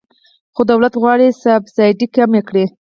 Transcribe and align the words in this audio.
خو 0.53 0.61
دولت 0.71 0.93
غواړي 1.01 1.27
سبسایډي 1.43 2.07
کمه 2.15 2.41
کړي. 2.47 2.65